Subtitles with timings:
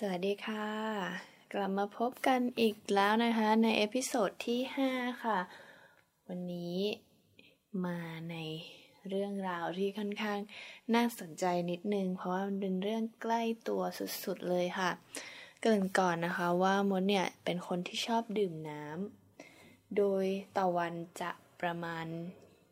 [0.00, 0.66] สวัสดีค่ะ
[1.52, 4.60] กลับมาพบกันอีกแล้วนะคะใน episode ที่
[4.92, 5.38] 5 ค่ะ
[6.28, 6.78] วันนี้
[7.84, 8.00] มา
[8.30, 8.36] ใน
[9.08, 10.38] เรื่องราวที่ค่อนข้าง
[10.94, 13.82] น่าสนใจนิดนึง เพราะว่ามันเป็นเรื่องใกล้ตัว
[14.24, 14.90] สุดๆเลยค่ะ
[15.60, 20.24] เกริ่นก่อนนะคะว่ามดเนี่ยเป็นคนที่ชอบดื่มน้ำโดย
[20.56, 22.06] ต่อวันจะประมาณ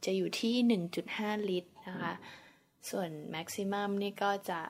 [0.05, 0.55] จะอยู่ที่
[1.03, 2.13] 1.5 ลิตรนะคะ
[2.91, 4.61] ส่วนแม็กซิมัมนี่ก็จะ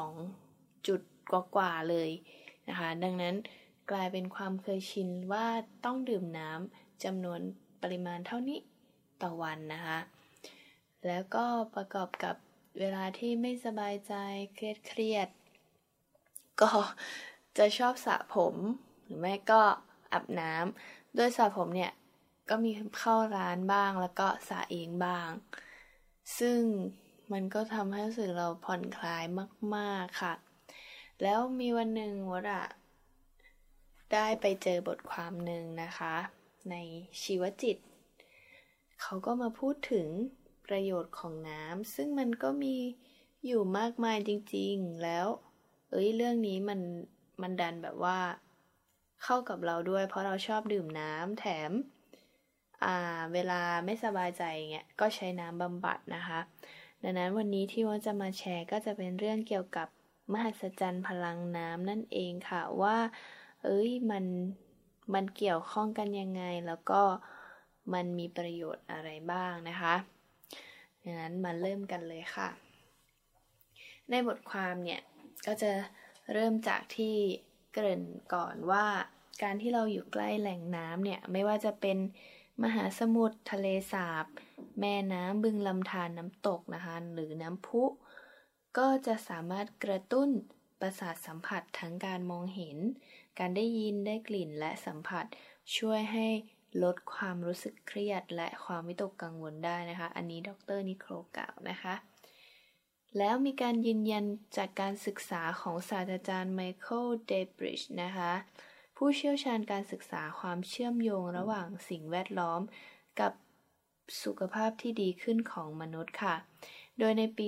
[0.00, 2.10] 2 จุด กว่าๆเลย
[2.68, 3.34] นะคะ ดังนั้น
[3.90, 5.46] กลายเป็นความเคยชินว่า
[5.84, 7.40] ต้องดื่มน้ำจำนวน
[7.82, 8.60] ปริมาณเท่านี้
[9.22, 9.98] ต่อวันนะคะ
[11.06, 11.44] แล้วก็
[11.74, 12.34] ประกอบกับ
[12.78, 14.14] เวลาที่ไม่สบายใจ
[14.54, 15.28] เครียดเครียด
[16.60, 16.70] ก็
[17.58, 18.54] จะชอบสระผม
[19.04, 19.62] หรือไม่ก็
[20.12, 21.92] อาบน้ำโดยสระผมเนี่ย
[22.48, 25.28] ก็มีเข้าร้านบ้างแล้วก็สระเองบ้าง
[26.38, 26.60] ซึ่ง
[27.32, 29.24] มันก็ทำให้รู้สึกเราผ่อนคลาย
[29.76, 30.34] มาก ๆ ค่ะ
[31.22, 32.64] แล้วมีวันหนึ่งวดอะ
[34.12, 36.14] ได้ไปเจอบทความหนึ่งนะคะ
[36.70, 36.76] ใน
[37.22, 37.76] ชีวจิต
[39.00, 40.08] เขาก็มาพูดถึง
[40.66, 42.76] ประโยชน์ของน้ำซึ่งมันก็มี
[43.46, 45.26] อยู่มากมายจริงๆ แล้ว
[45.90, 46.80] เอ้ยเรื่องนี้มัน
[47.42, 48.18] มันดันแบบว่า
[49.24, 51.70] เข้ากับเราด้วย เพราะเราชอบดื่มน้ำแถม
[52.84, 56.40] อ่า เวลาไม่สบายใจเงี้ยก็ใช้น้ำบำบัดนะคะ
[57.02, 59.88] ดังนั้นวันนี้ที่ว่าจะมาแชร์ก็จะเป็นเรื่องเกี่ยวกับ
[60.32, 62.96] มหัศจรรย์พลังน้ำนั่นเองค่ะว่า
[63.64, 64.24] เอ้ยมัน
[65.14, 67.02] มันเกี่ยวข้องกันยังไง แล้วก็
[67.92, 69.94] มันมีประโยชน์อะไรบ้างนะคะ
[71.02, 72.48] ดังนั้นมาเริ่มกันเลยค่ะ
[74.10, 75.00] ในบทความเนี่ย
[75.46, 75.70] ก็จะ
[76.32, 77.16] เริ่มจากที่
[77.72, 78.02] เกริ่น
[78.34, 78.86] ก่อนว่า
[79.42, 81.98] การที่เราอยู่ใกล้แหล่งน้ำเนี่ยไม่ว่าจะเป็น
[82.62, 84.26] มหาสมุทรทะเลสาบ
[84.80, 87.82] แม่น้ำบึงลำธารน้ำตกนะคะ หรือน้ำพุ
[88.78, 90.28] ก็จะสามารถกระตุ้น
[90.80, 92.78] ประสาทสัมผัสทั้งการมองเห็น
[93.38, 95.24] การได้ยินได้กลิ่นและสัมผัส
[95.76, 96.28] ช่วยให้
[96.82, 101.94] ลดความรู้สึกเครียด และความวิตกกังวลได้นะคะ อันนี้ดรนิโคลกล่าวนะคะ
[103.18, 104.24] แล้วมีการยืนยัน
[104.56, 108.32] จากการศึกษาของศาสตราจารย์ไมเคิลเดบริดนะคะ
[108.96, 112.60] ผู้เชี่ยวชาญการศึกษาความเชื่อมโยงระหว่างสิ่งแวดล้อม
[113.20, 113.32] กับ
[114.22, 116.36] สุขภาพที่ดีขึ้นของมนุษย์ค่ะ
[117.02, 117.46] โดยในปี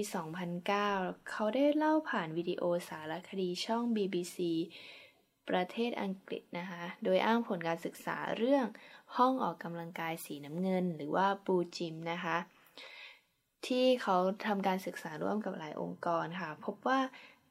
[0.62, 4.36] 2009 เขาได้เล่าผ่านวิดีโอสารคดีช่อง BBC
[5.48, 8.66] ประเทศอังกฤษนะคะ โดยอ้างผลการศึกษาเรื่อง
[9.16, 12.36] ห้องออกกำลังกายสีน้ำเงิน หรือว่าปูจิมนะคะ
[13.66, 17.00] ที่เขาทำการศึกษาร่วมกับหลายองค์กรค่ะ พบว่า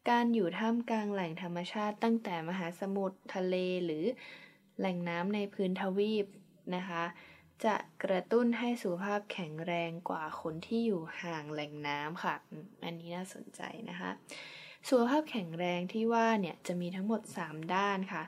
[0.09, 4.05] การอยู่ท่ามกลางแหล่งธรรมชาติตั้งแต่มหาสมุทรทะเลหรือ
[4.79, 6.25] แหล่งน้ำในพื้นทวีป
[6.75, 7.03] นะคะ
[7.65, 12.35] จะกระตุ้นให้สุขภาพแข็งแรงกว่าคนที่อยู่ห่างแหล่งน้ำค่ะ
[12.83, 14.11] อันนี้น่าสนใจนะคะ
[14.87, 18.23] สุขภาพแข็งแรงที่ว่าเนี่ยจะมีทั้งหมด 3 ด้านค่ะ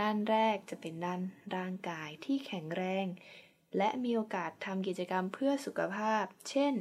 [0.00, 1.20] ด้านแรกจะเป็นด้าน
[1.56, 3.06] ร่างกายที่แข็งแรง
[3.76, 6.74] และมีโอกาสทำกิจกรรมเพื่อสุขภาพ เช่น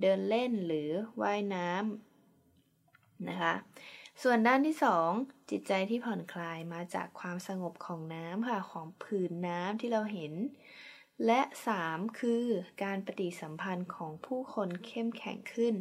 [0.00, 0.90] เดินเล่นหรือ
[1.22, 3.54] ว่ายน้ำนะคะ
[4.22, 4.76] ส่วนด้านที่
[5.12, 10.32] 2 จิตใจที่ผ่อนคลายมาจากความสงบของน้ำค่ะ ของผืนน้ำที่เราเห็น
[11.26, 11.40] และ
[11.80, 12.44] 3 คือ
[12.82, 15.74] การปฏิสัมพันธ์ของผู้คนเข้มแข็งขึ้น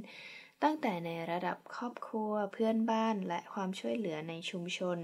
[0.64, 4.98] ตั้งแต่ในระดับครอบครัวเพื่อนบ้านและความช่วยเหลือในชุมชน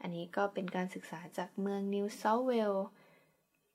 [0.00, 2.86] อันนี้ก็เป็นการศึกษาจากเมืองนิวเซาท์เวลส์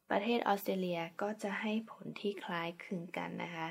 [0.10, 3.68] ประเทศออสเตรเลียก็จะให้ผลที่คล้ายคลึงกันนะคะ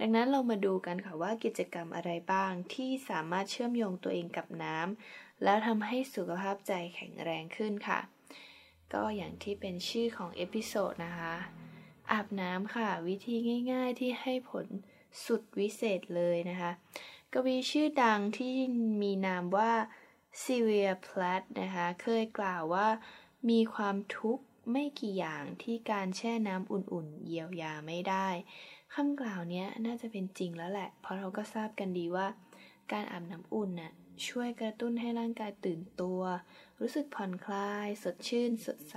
[0.00, 8.00] ดังนั้นเรามาดูกันค่ะว่ากิจกรรมอะไรบ้างที่สามารถเชื่อมโยงตัวเองกับน้ำแล้วทำให้สุขภาพใจแข็งแรงขึ้นค่ะ
[8.94, 11.34] ก็อย่างที่เป็นชื่อของ episode นะคะ
[12.12, 13.34] อาบน้ำค่ะ วิธี
[13.72, 14.66] ง่ายๆที่ให้ผล
[15.24, 16.70] สุดวิเศษเลยนะคะ
[17.32, 18.54] กวีชื่อดังที่
[19.02, 19.72] มีนามว่า
[20.42, 22.88] ซิเวียพลัตนะคะ เคยกล่าวว่า
[23.50, 28.28] มีความทุกข์ไม่กี่อย่างที่การแช่น้ำอุ่นๆ เยียวยาไม่ได้
[28.94, 32.26] คำกล่าวนี้น่าจะเป็นจริงแล้วแหละ เพราะเราก็ทราบกันดีว่า
[32.92, 33.92] การอาบน้ำอุ่นน่ะ
[34.28, 36.20] ช่วยกระตุ้นให้ร่างกายตื่นตัว
[36.80, 38.96] รู้สึกผ่อนคลาย สดชื่น สดใส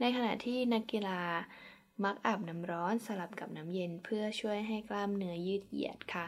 [0.00, 1.22] ในขณะที่นักกีฬา
[2.04, 6.26] มักอาบน้ำร้อนสลับกับน้ำเย็นเพื่อช่วยให้กล้ามเนื้อยืดเหยียดค่ะ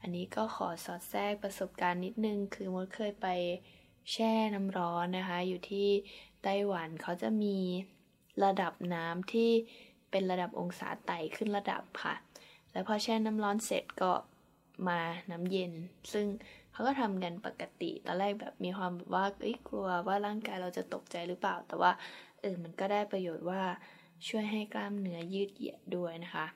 [0.00, 3.26] อันนี้ก็ขอสอดแทรกประสบการณ์นิดนึง คือมดเคยไป
[4.12, 5.88] แช่น้ำร้อนนะคะ อยู่ที่
[6.42, 7.58] ไต้หวันเขาจะมี
[8.44, 9.50] ระดับน้ำที่
[10.10, 12.14] เป็นระดับองศาไต่ขึ้นระดับค่ะ
[12.72, 14.12] แล้วพอแช่น้ำร้อนเสร็จก็
[14.88, 15.00] มา
[15.30, 15.72] น้ำเย็น
[16.12, 16.26] ซึ่ง
[16.78, 21.92] เขาก็ทำกันปกติตอนแรกแบบมีความแบบว่าเอ้ยกลัวว่าร่างกายเราจะตกใจหรือเปล่า แต่ว่า
[22.40, 23.62] เออมันก็ได้ประโยชน์ว่า
[24.28, 26.46] ช่วยให้กล้ามเนื้อยืดเหยียดด้วยนะคะ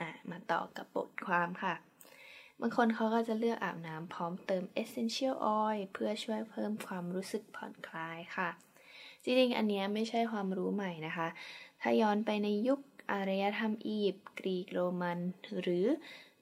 [0.00, 1.74] อะมาต่อกับบทความค่ะ
[2.60, 8.48] บางคนเขาก็จะเลือกอาบน้ำพร้อมเติม essential oil เพื่อช่วยเพิ่มความรู้สึกผ่อนคลายค่ะ
[9.24, 11.28] จริงๆ อันนี้ไม่ใช่ความรู้ใหม่นะคะ
[11.80, 12.80] ถ้าย้อนไปในยุค
[13.12, 15.18] อารยธรรมอียิปต์กรีกโรมัน
[15.62, 15.86] หรือ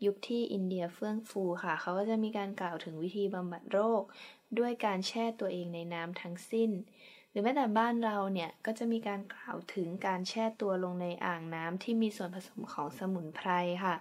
[0.05, 4.03] ยุคที่อินเดียเฟื่องฟูค่ะ เขาก็จะมีการกล่าวถึงวิธีบำบัดโรค
[4.59, 6.71] ด้วยการแช่ตัวเองในน้ำทั้งสิ้น
[7.31, 13.51] หรือแม้แต่บ้านเราเนี่ย ก็จะมีการกล่าวถึงการแช่ตัวลงในอ่างน้ำที่มีส่วนผสมของสมุนไพร
[13.85, 13.95] ค่ะ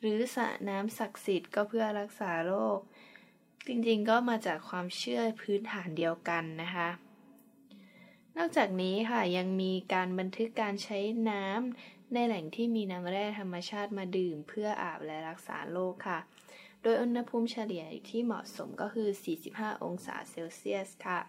[0.00, 2.78] หรือสระน้ำศักดิ์สิทธิ์ก็เพื่อรักษาโรค
[3.66, 6.88] จริงๆก็มาจากความเชื่อพื้นฐานเดียวกันนะคะ
[8.38, 10.98] นอกจากนี้ค่ะยังมีการบันทึกการใช้
[11.30, 16.18] น้ำในแหล่งที่มีน้ำแร่ธรรมชาติมาดื่ม เพื่ออาบและรักษาโรคค่ะ
[16.82, 19.08] โดยอุณหภูมิเฉลี่ยที่เหมาะสมก็คือ
[19.46, 21.20] 45 องศาเซลเซียสค่ะ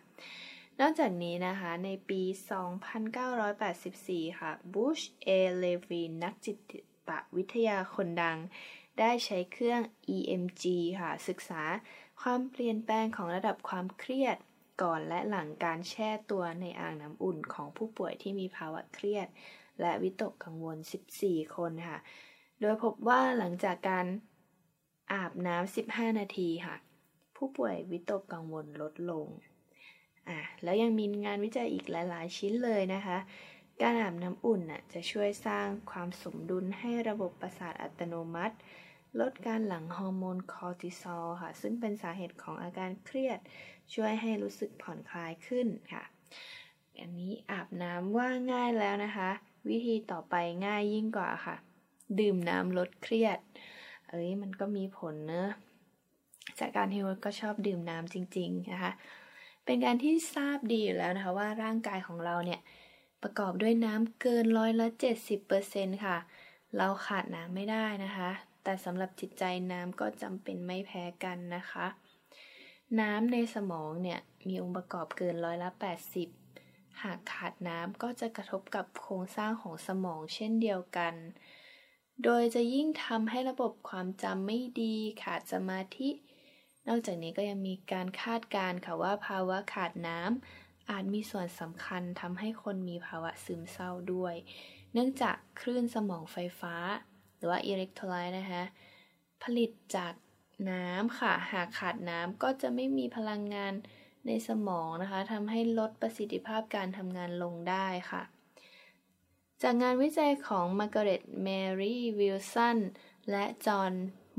[0.80, 2.22] นอกจากนี้นะคะในปี
[3.52, 6.74] 2984 ค่ะบูชเอเลวีนนักจิต
[7.36, 8.38] วิทยาคนดัง
[9.00, 9.82] ได้ใช้เครื่อง
[10.16, 10.64] EMG
[11.00, 11.64] ค่ะศึกษา
[12.22, 14.38] ความเปลี่ยนแปลงของระดับความเครียด
[14.82, 19.28] ก่อนและหลังการแช่ตัวในอ่างน้ำอุ่นของผู้ป่วยที่มีภาวะเครียด
[19.82, 20.78] และวิตกกังวล
[21.18, 22.00] 14 คนค่ะ
[22.62, 24.06] โดยพบว่าหลังจากการ
[25.14, 26.76] อาบน้ำ 15 นาทีค่ะ
[27.36, 29.28] ผู้ป่วยวิตกกังวลลดลง
[30.30, 33.18] อะแล้วยังมีงานวิจัยอีกหลาย ๆ ชิ้นเลยนะคะ
[33.82, 38.56] การอาบน้ำอุ่นน่ะจะช่วยสร้างความสมดุลให้ระบบประสาทอัตโนมัติ
[39.20, 43.40] ลดการหลั่งฮอร์โมนคอร์ติซอลค่ะ ซึ่งเป็นสาเหตุของอาการเครียด
[43.94, 46.04] ช่วยให้รู้สึกผ่อนคลายขึ้นค่ะ
[47.00, 49.30] อันนี้อาบน้ำว่าง่ายแล้วนะคะ
[49.70, 50.36] วิธีต่อไป
[50.66, 51.56] ง่ายยิ่งกว่าค่ะ
[52.20, 53.40] ดื่มน้ำลดเครียด
[54.10, 55.50] เอ้ยมันก็มีผลเนอะ
[56.60, 58.92] จากการที่วก็ชอบดื่มน้ำจริง ๆ นะคะ
[59.66, 62.60] เป็นการที่ทราบดีอยู่แล้วนะคะว่าร่างกายของเราเนี่ย
[63.24, 66.18] ประกอบด้วยน้ำเกินร้อยละ70%ค่ะ
[66.78, 68.30] เราขาดน้ำไม่ได้นะคะ
[68.64, 71.88] แต่สำหรับจิตใจน้ำก็จำเป็นไม่แพ้กันนะคะ
[73.00, 75.70] น้ำในสมองเนี่ยมีองค์ประกอบเกินร้อยละ
[76.36, 81.14] 80 หากขาดน้ำก็จะกระทบกับโครงสร้างของสมองเช่นเดียวกัน
[82.24, 86.10] โดยจะยิ่งทำให้ระบบความจำไม่ดีขาดสมาธิ
[86.88, 94.36] นอกจากนี้ก็ยังมีการคาดการณ์ค่ะว่าภาวะขาดน้ำอาจมีส่วนสำคัญทำให้คนมีภาวะซึมเศร้าด้วย
[94.94, 96.76] เนื่องจากคลื่นสมองไฟฟ้า
[97.36, 98.64] หรือว่าอิเล็กโทรไลต์นะคะ
[99.44, 100.14] ผลิตจาก
[100.70, 103.74] น้ำค่ะ หากขาดน้ำก็จะไม่มีพลังงาน
[104.28, 108.24] ในสมองนะคะทำให้ลดประสิทธิภาพการทำงานลงได้ค่ะ
[109.62, 111.48] จากงานวิจัยของมาร์กาเร็ตแม
[111.80, 112.78] รี่วิลสัน
[113.32, 113.94] และจอห์น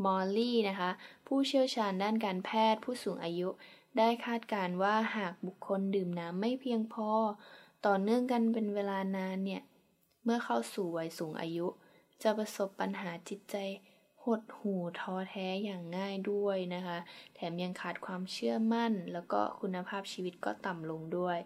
[0.05, 0.91] มอลลี่นะคะ
[1.27, 3.49] ผู้เชี่ยวชาญด้านการแพทย์ผู้สูงอายุ
[3.99, 7.11] ได้คาดการณ์ว่าหากบุคคลดื่มน้ำไม่เพียงพอ
[7.87, 9.63] ต่อเนื่องกันเป็นเวลานานเนี่ย
[10.25, 11.67] เมื่อเข้าสู่วัยสูงอายุ
[12.23, 13.57] จะประสบปัญหาจิตใจ
[14.41, 16.99] หดหู่ท้อแท้อย่างง่ายด้วยนะคะ
[17.35, 21.39] แถมยังขาดความเชื่อมั่น แล้วก็คุณภาพชีวิตก็ต่ำลงด้วย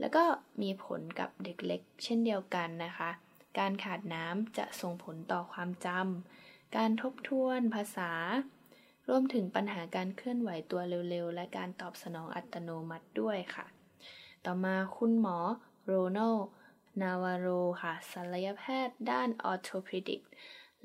[0.00, 0.24] แล้วก็
[0.62, 3.10] มีผลกับเด็กเล็ก เช่นเดียวกันนะคะ
[3.58, 8.12] การขาดน้ำจะส่งผลต่อความจำการทบทวนภาษา
[9.08, 13.66] รวมถึงปัญหาการเคลื่อนไหวตัวเร็วๆ และการตอบสนองอัตโนมัติด้วยค่ะ
[14.44, 15.38] ต่อมาคุณหมอ
[15.86, 16.36] โรนัลด์
[17.02, 17.48] นาวาร์โร
[17.82, 20.20] ค่ะศัลยแพทย์ด้าน orthopedic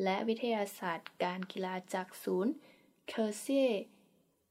[0.03, 2.53] และวิทยาศาสตร์การกีฬาจากศูนย์
[3.09, 3.71] เคอร์เซีย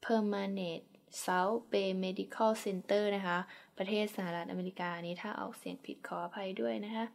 [0.00, 0.80] Permanente
[1.20, 3.38] South Bay Medical Center นะคะ
[3.78, 7.06] ประเทศสหรัฐอเมริกานี้ถ้าออกเสียงผิดขออภัยด้วยนะคะ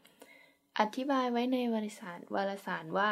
[0.79, 3.11] อธิบายไว้ในวารสารวารสารว่า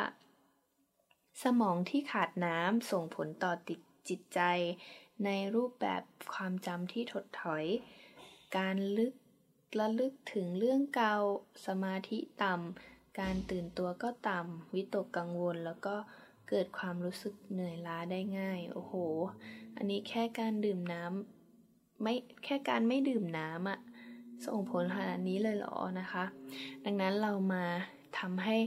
[1.43, 4.39] สมองที่ขาดน้ำส่งผลต่อติดจิตใจ
[5.25, 6.03] ในรูปแบบ
[6.33, 7.65] ความจำที่ถดถอย
[8.57, 9.13] การลึก
[9.79, 11.17] ระลึกถึงเรื่องเก่า
[11.65, 15.95] สมาธิต่ำ การตื่นตัวก็ต่ำวิตกกังวลแล้วก็
[16.49, 18.93] เกิดความรู้สึกเหนื่อยล้าได้ง่าย โอ้โห
[19.77, 23.79] อันนี้แค่การดื่มน้ำไม่แค่การไม่ดื่มน้ำอะ
[24.45, 26.23] ส่งผลขนาดนี้เลยเหรอนะคะ
[26.85, 27.63] ดังนั้นเรามา
[28.19, 28.57] ทำให้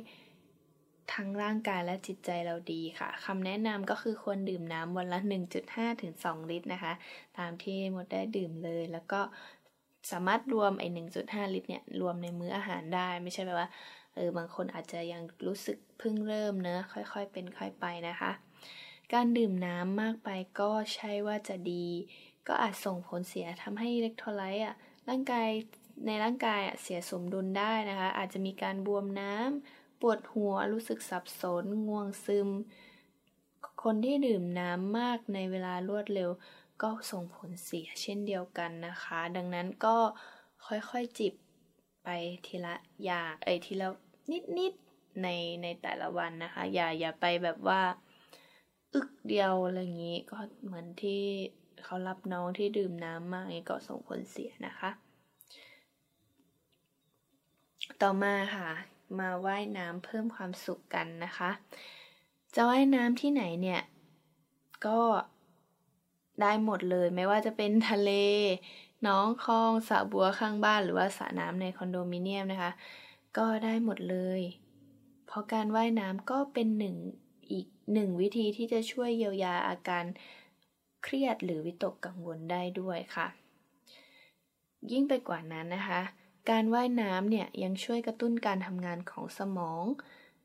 [1.14, 5.18] ทั้งร่างกายและจิตใจเราดีค่ะคำแนะนำก็คือควรดื่มน้ำวันละ
[5.60, 6.92] 1.5 ถึง 2 ลิตรนะคะ
[7.38, 9.20] ตามที่มดได้ดื่มเลย แล้วก็
[10.10, 10.88] สามารถรวมไอ้
[11.22, 13.68] 1.5 ลิตรเนี่ย รวมในมื้ออาหารได้ ไม่ใช่แบบว่า
[14.16, 18.32] เออบางคนอาจจะยังรู้สึกเพิ่งเริ่มเนะค่อยๆ เป็นค่อยไปนะคะ
[19.12, 20.28] การดื่มน้ำมากไป
[20.60, 21.86] ก็ใช่ว่าจะดี
[22.48, 24.74] ก็อาจส่งผลเสียทำให้อิเล็กโทรไลต์อะ
[25.08, 25.48] ร่างกาย
[26.06, 32.48] ในร่างกายอะเสียสมดุลได้นะคะ อาจจะมีการบวมน้ำปวดหัวรู้สึกสับสน ง่วงซึม
[33.82, 36.30] คนที่ดื่มน้ำมากในเวลารวดเร็ว
[36.82, 39.96] ก็ส่งผลเสียเช่นเดียวกันนะคะ ดังนั้นก็
[40.66, 41.34] ค่อยๆจิบ
[42.04, 42.08] ไป
[42.46, 43.88] ทีละอย่างเอ้ยทีละ
[44.58, 45.28] นิดๆใน
[45.62, 47.82] ในแต่ละวันนะคะ อย่าอย่าไปแบบว่า
[48.94, 51.22] อึกเดียวอะไรอย่างนี้ก็เหมือนที่
[51.84, 54.90] เขารับน้องที่ดื่มน้ำมากก็ส่งผลเสียนะคะ
[58.02, 58.70] ต่อมาค่ะ
[59.18, 61.50] มาว่ายน้ำเพิ่มความสุขกันนะคะ
[62.54, 63.82] จะว่ายน้ำที่ไหนเนี่ย
[64.86, 65.00] ก็
[66.40, 68.10] ได้หมดเลยไม่ว่าจะเป็นทะเล
[69.06, 72.72] น้องคลองสระบัวข้างบ้านหรือว่าสระน้ำในคอนโดมิเนียมนะคะ
[73.38, 74.40] ก็ได้หมดเลย
[75.26, 76.96] เพราะการว่ายน้ำก็เป็นหนึ่ง
[77.50, 80.04] อีกหนึ่งวิธีที่จะช่วยเยียวยาอาการ
[81.02, 83.28] เครียดหรือวิตกกังวลได้ด้วยค่ะ
[84.92, 86.00] ยิ่งไปกว่านั้นนะคะ
[86.50, 89.84] การว่ายน้ำเนี่ยยังช่วยกระตุ้นการทำงานของสมอง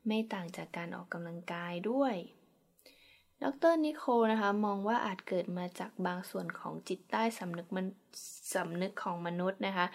[0.07, 2.15] ไม่ต่างจากการออกกำลังกายด้วย
[3.43, 7.85] ดรนิโคนะคะมองว่าอาจเกิดมาจากบางส่วนของจิตใต้สำนึกมัน
[8.53, 9.85] สำนึกของมนุษย์นะคะ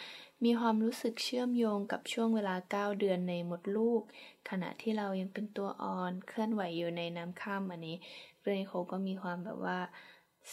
[0.45, 4.03] มีความรู้สึกเชื่อมโยงกับช่วงเวลา 9 เดือนในมดลูก
[4.51, 7.97] ขณะที่เรายังเป็นตัวอ่อนเคลื่อนไหวอยู่ในน้ำข้ามอันนี้
[8.43, 9.79] เรนโคก็มีความแบบว่า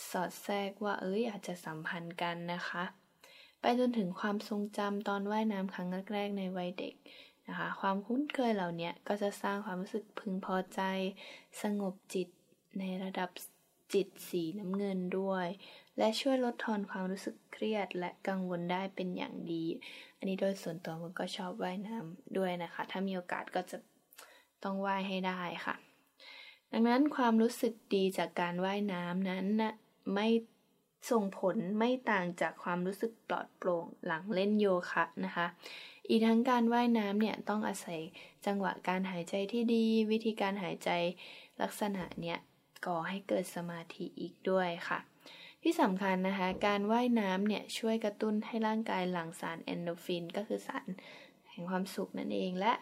[0.10, 2.84] สอดแทรกว่าเอ้ยอาจจะสัมพันธ์กันนะคะ
[3.60, 6.94] ไปจนถึงความทรงจำตอนว่ายน้ำครั้งแรกๆในวัยเด็ก
[7.48, 10.82] นะคะ ความคุ้นเคยเหล่านี้ก็จะสร้างความรู้สึกพึงพอใจ
[11.62, 12.28] สงบจิต
[12.80, 13.30] ในระดับ
[13.94, 15.48] จิตสีน้ำเงินด้วย
[15.98, 19.65] และช่วยลดทอนความรู้สึกเครียดและกังวลได้เป็นอย่างดี
[20.18, 23.77] อันนี้โดยส่วนตัวมันก็ชอบว่ายน้ำด้วยนะคะ ถ้ามีโอกาสก็จะ
[24.63, 25.75] ต้องว่ายให้ได้ค่ะ
[26.72, 29.74] ดังนั้นความรู้สึกดีจากการว่ายน้ำนั้นนะ
[30.13, 30.27] ไม่
[31.12, 35.48] ส่งผลไม่ต่างจากความรู้สึกปลอดโปร่งหลังเล่นโยคะนะคะ
[36.08, 38.00] อีกทั้งการว่ายน้ำเนี่ยต้องอาศัย
[38.46, 40.89] จังหวะการหายใจที่ดี วิธีการหายใจ
[41.62, 42.39] ลักษณะเนี่ย
[42.86, 45.00] ก่อให้เกิดสมาธิอีกด้วยค่ะ
[45.63, 50.88] ที่สำคัญนะคะ การว่ายน้ำเนี่ยช่วยกระตุ้นให้ร่างกายหลั่งสารเอนโดฟิน ก็คือสาร
[51.50, 52.74] แห่งความสุขนั่นเองและ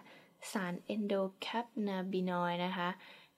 [0.52, 2.90] สารเอนโดแคปนาบินอยนะคะ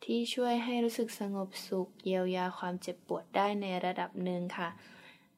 [0.03, 4.69] ที่ช่วยให้รู้สึกสงบสุข เยียวยาความเจ็บปวดได้ในระดับหนึ่งค่ะ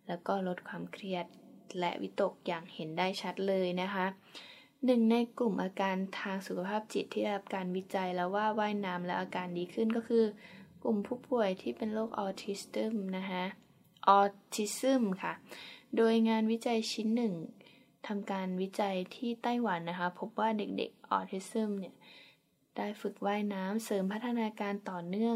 [0.07, 1.25] แล้วก็ลดความเครียด
[1.79, 4.05] และวิตกอย่างเห็นได้ชัดเลยนะคะ
[4.85, 10.23] หนึ่งในกลุ่มอาการทางสุขภาพจิตที่ได้รับการวิจัยแล้วว่าว่ายน้ำแล้วอาการดีขึ้นก็คือ
[10.87, 13.43] กลุ่มผู้ป่วยที่เป็นโรคออทิสตึมนะคะ
[14.07, 14.21] ออ
[14.53, 15.33] ทิซึมค่ะ
[15.97, 17.33] โดยงานวิจัยชิ้นหนึ่ง
[18.07, 21.95] ทำการวิจัยที่ไต้หวันนะคะ พบว่าเด็กๆออทิซึมเนี่ย
[22.75, 25.35] ได้ฝึกว่ายน้ำเสริมพัฒนาการต่อเนื่อง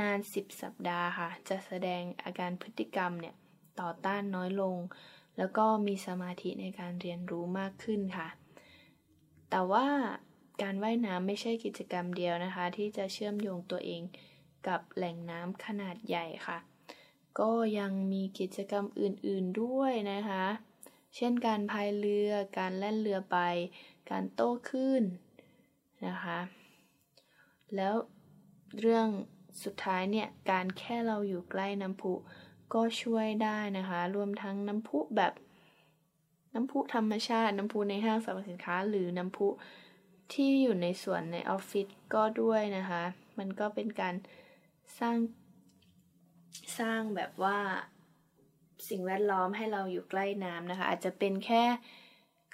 [0.00, 3.34] นาน 10 สัปดาห์ค่ะ จะแสดงอาการพฤติกรรมเนี่ย
[3.80, 4.76] ต่อต้านน้อยลง
[5.38, 8.28] แล้วก็มีสมาธิในการเรียนรู้มากขึ้นค่ะ
[9.50, 9.86] แต่ว่า
[10.62, 14.02] การว่ายน้ำไม่ใช่กิจกรรมเดียวนะคะ ที่จะเชื่อมโยงตัวเอง
[14.68, 16.58] กับแหล่งน้ำขนาดใหญ่ค่ะ
[17.40, 20.46] ก็ยังมีกิจกรรมอื่นๆด้วยนะคะ
[21.16, 23.36] เช่นการพายเรือ การแล่นเรือใบ
[24.10, 25.04] การโต้คลื่น
[26.06, 26.38] นะคะ
[27.76, 27.94] แล้ว
[28.80, 29.08] เรื่อง
[29.62, 32.12] สุดท้ายเนี่ย การแค่เราอยู่ใกล้น้ำพุ
[32.74, 35.32] ก็ช่วยได้นะคะ รวมทั้งน้ำพุแบบ
[36.54, 39.48] น้ำพุธรรมชาติน้ำพุในห้างสรรพสินค้า หรือน้ำพุ
[40.32, 43.02] ที่อยู่ในสวนในออฟฟิศก็ด้วยนะคะ
[43.38, 44.14] มันก็เป็นการ
[44.98, 45.16] สร้าง
[46.78, 47.58] สร้างแบบว่า
[48.88, 51.64] สิ่งแวดล้อมให้เราอยู่ใกล้น้ำนะคะ อาจจะเป็นแค่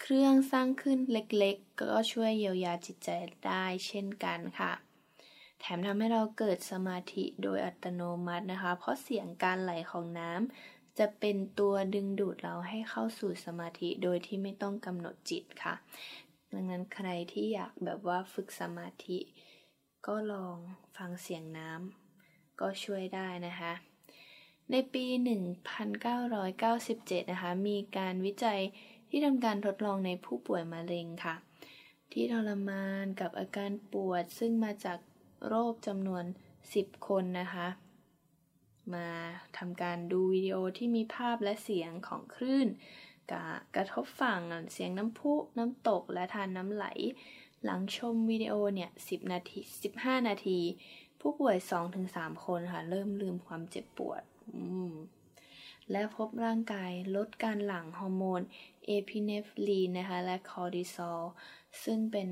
[0.00, 3.08] เครื่องสร้างขึ้นเล็กๆ ก็ช่วยเยียวยาจิตใจ
[3.47, 4.73] ได้เช่นกันค่ะ
[5.61, 15.75] แถมทำให้เราเกิดสมาธิโดยอัตโนมัตินะคะ เพราะเสียงการไหลของน้ำจะเป็นตัวดึงดูดเราให้เข้าสู่สมาธิโดยที่ไม่ต้องกำหนดจิตค่ะ
[16.52, 19.18] ดังนั้นใครที่อยากแบบว่าฝึกสมาธิ
[20.06, 20.56] ก็ลอง
[20.97, 22.07] ฟังเสียงน้ำ
[22.60, 23.72] ก็ช่วยได้นะคะ
[24.70, 25.04] ในปี
[26.38, 28.60] 1997 นะคะ มีการวิจัย
[29.08, 31.34] ที่ทำการทดลองในผู้ป่วยมะเร็งค่ะ
[32.12, 34.98] ที่ทรมานกับอาการปวดซึ่งมาจาก
[35.46, 36.24] โรคจำนวน
[36.66, 37.68] 10 คนนะคะ
[38.94, 39.08] มา
[39.58, 42.68] ทำการดูวิดีโอที่มีภาพและเสียงของคลื่น
[43.32, 43.34] ก
[43.76, 44.40] กระทบฝั่ง
[44.72, 46.86] เสียงน้ำพุน้ำตกและทานน้ำไหล
[47.64, 49.60] หลังชมวิดีโอเนี่ย10นาที
[49.94, 50.58] 15 นาที
[51.20, 51.56] ผู้ป่วย
[52.00, 54.22] 2-3 คนค่ะ เริ่มลืมความเจ็บปวด
[55.90, 58.40] และพบร่างกายลดการหลั่งฮอร์โมน
[58.84, 61.22] เอพิเนฟรีนนะคะ และคอร์ติซอล
[61.84, 62.28] ซึ่งเป็น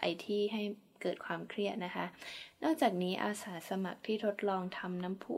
[0.00, 0.62] ไอที่ให้
[1.02, 2.06] เกิดความเครียดนะคะ
[2.62, 5.36] นอกจากนี้อาสาสมัครที่ทดลองทำน้ำพุ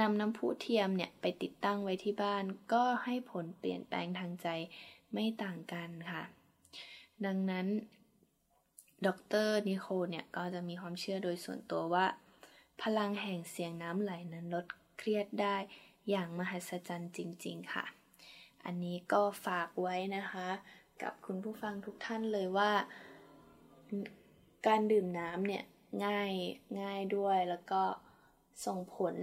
[0.00, 4.48] นำน้ำพุเทียมเนี่ยไปติดตั้งไว้ที่บ้าน ก็ให้ผลเปลี่ยนแปลงทางใจ
[5.12, 6.22] ไม่ต่างกันค่ะ
[7.26, 7.66] ดังนั้น
[9.06, 9.08] ด
[9.46, 12.06] รนิโคเนี่ยก็จะมีความเชื่อโดยส่วนตัวว่า
[12.82, 14.66] พลังแห่งเสียงน้ำไหลนั้นลด
[14.98, 15.56] เครียดได้
[16.10, 17.84] อย่างมหัศจรรย์จริง ๆ ค่ะ
[18.64, 20.48] อันนี้ก็ฝากไว้นะคะ
[21.02, 22.72] กับคุณผู้ฟังทุกท่านเลยว่า
[24.66, 25.64] การดื่มน้ำเนี่ย
[26.04, 26.32] ง่าย
[26.80, 27.82] ง่ายด้วยแล้วก็
[28.66, 29.14] ส่งผล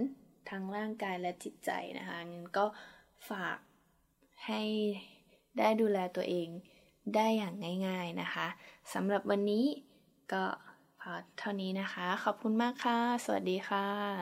[0.49, 2.65] ทั้งร่างกายและจิตใจนะคะงั้นก็
[3.29, 3.57] ฝาก
[4.47, 4.61] ให้
[5.57, 6.49] ได้ดูแลตัวเอง
[7.15, 7.53] ได้อย่าง
[7.87, 8.47] ง่าย ๆนะคะ
[8.93, 9.65] สำหรับวันนี้
[10.31, 10.43] ก็
[10.99, 14.19] พอเท่านี้นะคะ ขอบคุณมากค่ะ สวัสดีค่ะ